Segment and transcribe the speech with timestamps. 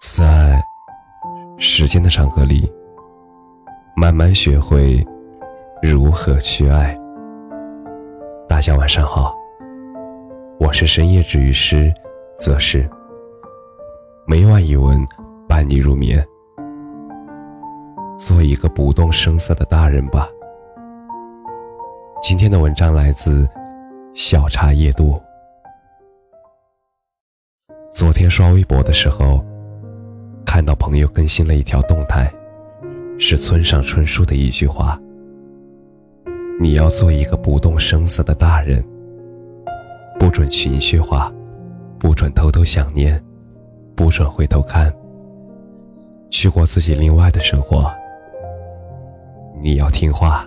[0.00, 0.58] 在
[1.58, 2.72] 时间的长河里，
[3.94, 5.06] 慢慢学会
[5.82, 6.98] 如何去爱。
[8.48, 9.34] 大家晚上好，
[10.58, 11.92] 我是深夜治愈师
[12.38, 12.88] 则是
[14.26, 15.06] 每晚一文
[15.46, 16.26] 伴你入眠。
[18.16, 20.26] 做一个不动声色的大人吧。
[22.22, 23.46] 今天的文章来自
[24.14, 25.20] 小茶夜读。
[27.92, 29.44] 昨天刷微博的时候。
[30.52, 32.28] 看到朋友更新了一条动态，
[33.20, 35.00] 是村上春树的一句话
[36.60, 38.84] ：“你要做一个不动声色的大人，
[40.18, 41.32] 不准情绪化，
[42.00, 43.22] 不准偷偷想念，
[43.94, 44.92] 不准回头看，
[46.30, 47.88] 去过自己另外的生活。
[49.62, 50.44] 你要听话，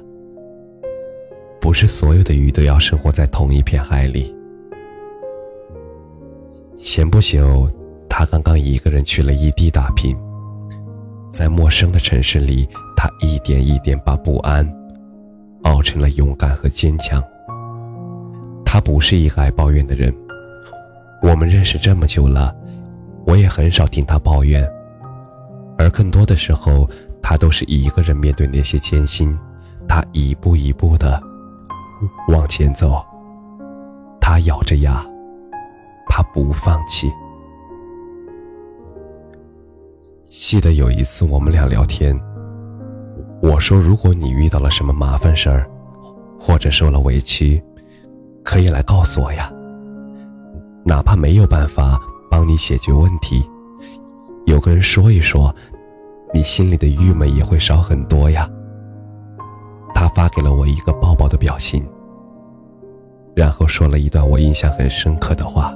[1.62, 4.36] 不是所有的鱼都要生活在同一片海里。”
[6.76, 7.70] 前不久。
[8.16, 10.16] 他刚刚一个人去了异地打拼，
[11.32, 14.64] 在陌生的城市里，他一点一点把不安
[15.64, 17.22] 熬成了勇敢和坚强。
[18.64, 20.16] 他不是一个爱抱怨的人，
[21.24, 22.56] 我们认识这么久了，
[23.26, 24.64] 我也很少听他抱怨，
[25.80, 26.88] 而更多的时候，
[27.20, 29.36] 他都是一个人面对那些艰辛，
[29.88, 31.20] 他一步一步的
[32.28, 33.04] 往前走，
[34.22, 35.04] 他咬着牙，
[36.08, 37.12] 他不放弃。
[40.54, 42.16] 记得有一次我们俩聊天，
[43.42, 45.68] 我说如果你遇到了什么麻烦事儿，
[46.40, 47.60] 或者受了委屈，
[48.44, 49.52] 可以来告诉我呀。
[50.86, 53.44] 哪怕没有办法帮你解决问题，
[54.46, 55.52] 有个人说一说，
[56.32, 58.48] 你心里的郁闷也会少很多呀。
[59.92, 61.84] 他发给了我一个抱抱的表情，
[63.36, 65.74] 然后说了一段我印象很深刻的话。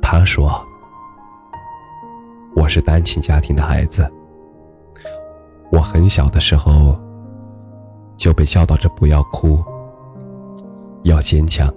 [0.00, 0.66] 他说。
[2.56, 4.10] 我是单亲家庭的孩子，
[5.72, 6.98] 我很小的时候
[8.16, 9.62] 就被教导着不要哭，
[11.02, 11.68] 要坚强，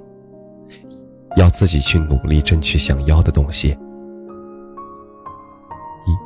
[1.35, 3.78] 要自己去努力争取想要的东西。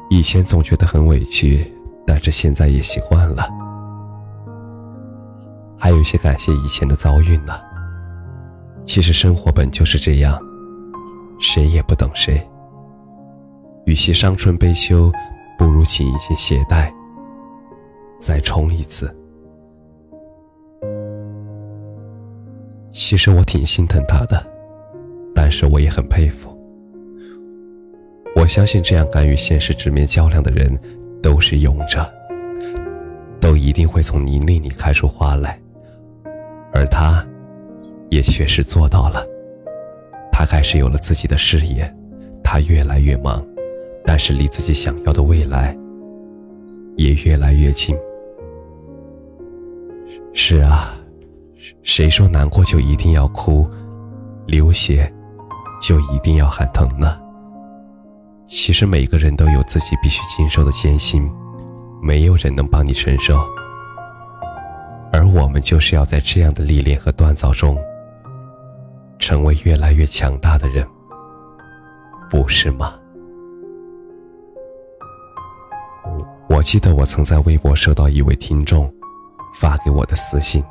[0.10, 1.74] 以以前总觉得很委屈，
[2.06, 3.48] 但是现在也习惯了。
[5.78, 7.54] 还有些感谢以前的遭遇呢。
[8.84, 10.38] 其实生活本就是这样，
[11.40, 12.46] 谁也不等谁。
[13.92, 15.12] 与其伤春悲秋，
[15.58, 16.94] 不如紧一紧鞋带，
[18.22, 19.14] 再冲一次。
[22.90, 24.42] 其实我挺心疼他的，
[25.36, 26.58] 但是我也很佩服。
[28.34, 30.80] 我相信这样敢与现实直面较量的人，
[31.22, 32.10] 都是勇者，
[33.42, 35.60] 都一定会从泥泞里开出花来。
[36.72, 37.28] 而他，
[38.10, 39.22] 也确实做到了。
[40.32, 41.94] 他开始有了自己的事业，
[42.42, 43.46] 他越来越忙。
[44.06, 45.78] 但是离自己想要的未来
[46.98, 47.96] 也越来越近。
[50.34, 50.94] 是啊，
[51.84, 53.70] 谁说难过就一定要哭，
[54.48, 55.12] 流血
[55.82, 57.20] 就一定要喊疼呢？
[58.48, 61.30] 其实每个人都有自己必须经受的艰辛，
[62.02, 63.40] 没有人能帮你承受。
[65.14, 67.78] 而我们就是要在这样的历练和锻造中，
[69.20, 70.88] 成为越来越强大的人，
[72.30, 72.94] 不是吗？
[76.54, 78.94] 我记得我曾在微博收到一位听众
[79.56, 80.62] 发给我的私信，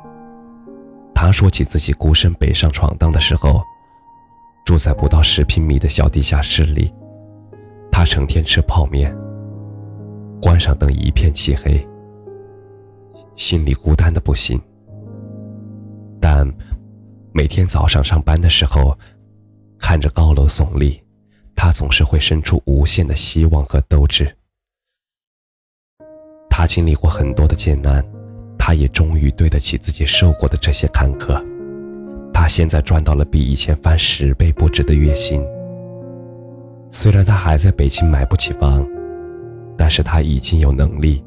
[1.11, 3.59] 他说起自己孤身北上闯荡的时候，
[4.63, 6.93] 住在不到十平米的小地下室里，
[7.91, 9.11] 他成天吃泡面，
[10.39, 11.83] 关上灯一片漆黑，
[13.35, 14.61] 心里孤单的不行。
[16.19, 16.47] 但
[17.33, 18.95] 每天早上上班的时候，
[19.79, 21.03] 看着高楼耸立，
[21.55, 24.31] 他总是会生出无限的希望和斗志。
[26.61, 28.05] 他经历过很多的艰难，
[28.55, 31.43] 他也终于对得起自己受过的这些坎坷。
[32.31, 35.43] 他现在赚到了比以前翻十倍不止的月薪。
[36.91, 38.87] 虽然他还在北京买不起房，
[39.75, 41.23] 但是他已经有能力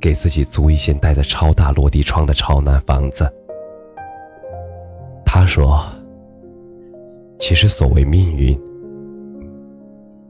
[0.00, 3.30] 给自己租一间带着超大落地窗的超南房子。
[5.22, 5.84] 他说
[7.38, 8.58] ：“其实所谓命运，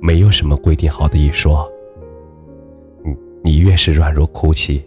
[0.00, 1.70] 没有什么规定好的一说。”
[3.42, 4.84] 你越是软弱哭泣，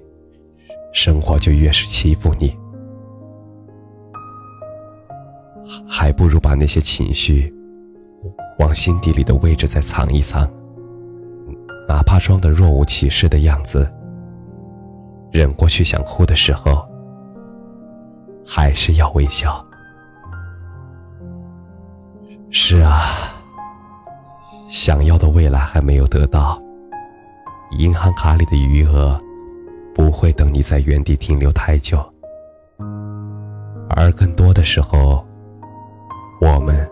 [0.94, 2.56] 生活就越是欺负你。
[5.88, 7.52] 还不如把那些情绪
[8.60, 10.48] 往心底里的位置再藏一藏，
[11.88, 13.92] 哪怕装的若无其事的样子，
[15.32, 16.86] 忍过去想哭的时候，
[18.46, 19.66] 还是要微笑。
[22.52, 23.02] 是啊，
[24.70, 26.62] 想要的未来还没有得到，
[27.78, 29.18] 银行卡里的余额
[29.96, 32.04] 不会等你在原地停留太久，
[33.90, 35.25] 而更多的时候，
[36.42, 36.90] 我们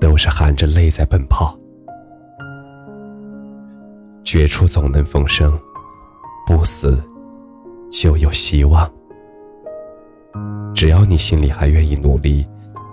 [0.00, 1.56] 都是含着泪在奔跑。
[4.24, 5.58] 绝处总能逢生，
[6.46, 7.02] 不死
[7.90, 8.88] 就有希望。
[10.74, 12.46] 只要你心里还愿意努力，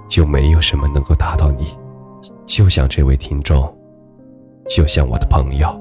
[0.09, 1.77] 就没有什么能够打倒你。
[2.45, 3.71] 就像这位听众，
[4.67, 5.79] 就像我的朋友，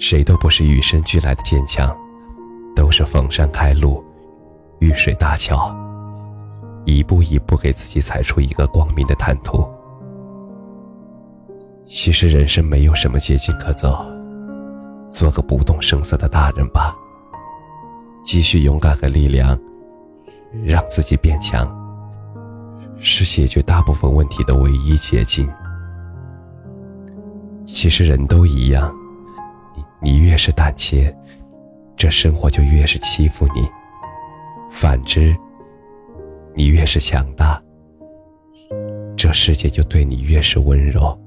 [0.00, 1.94] 谁都不是与生俱来的坚强，
[2.74, 4.02] 都是逢山开路，
[4.80, 5.72] 遇水搭桥，
[6.86, 9.62] 一步一步给自己踩出一个光明的坦途。
[11.84, 14.04] 其实人生没有什么捷径可走，
[15.10, 16.94] 做个不动声色的大人吧。
[18.24, 19.56] 积蓄勇敢和力量，
[20.64, 21.68] 让自己变强，
[23.00, 25.46] 是解决大部分问题的唯一捷径。
[27.66, 28.94] 其实人都一样，
[30.02, 31.14] 你越是胆怯，
[31.96, 33.62] 这生活就越是欺负你；
[34.70, 35.36] 反之，
[36.54, 37.62] 你越是强大，
[39.16, 41.18] 这世界就对你越是温柔。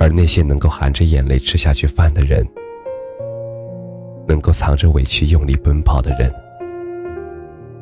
[0.00, 2.44] 而那些能够含着眼泪吃下去饭的人，
[4.26, 6.34] 能够藏着委屈用力奔跑的人，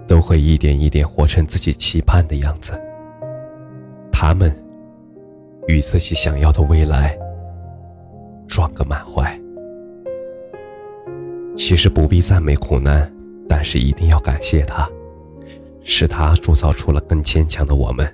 [0.07, 2.79] 都会一点一点活成自己期盼的样子。
[4.13, 4.55] 他们
[5.67, 7.19] 与自己想要的未来
[8.51, 9.41] 撞个满怀。
[11.57, 13.11] 其实不必赞美苦难，
[13.49, 14.89] 但是一定要感谢他，
[15.85, 18.13] 是他铸造出了更坚强的我们，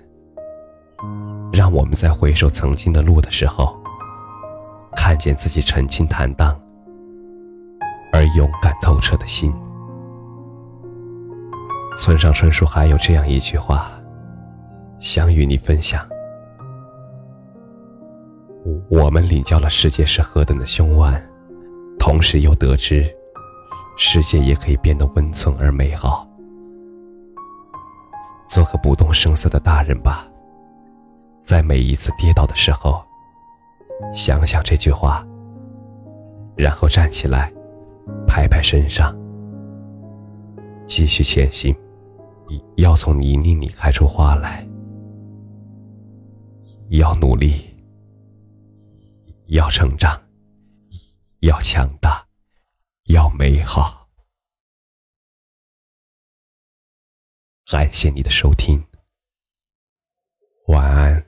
[1.52, 3.76] 让我们在回首曾经的路的时候。
[4.98, 6.58] 看见自己沉静坦荡
[8.12, 9.52] 而勇敢透彻的心。
[11.96, 13.88] 村上春树还有这样一句话，
[14.98, 16.04] 想与你分享：
[18.88, 21.20] 我们领教了世界是何等的凶悍，
[21.98, 23.04] 同时又得知
[23.96, 26.28] 世界也可以变得温存而美好。
[28.46, 30.26] 做个不动声色的大人吧，
[31.42, 33.04] 在每一次跌倒的时候。
[34.12, 35.26] 想想这句话，
[36.54, 37.50] 然后站起来，
[38.26, 39.16] 拍拍身上，
[40.86, 41.74] 继续前行。
[42.76, 44.68] 要从泥泞里开出花来，
[46.90, 47.74] 要努力，
[49.48, 50.28] 要成长
[51.40, 52.26] 要强大
[53.04, 54.08] 要美好。
[57.70, 58.84] 感谢你的收听
[60.66, 61.25] 晚安。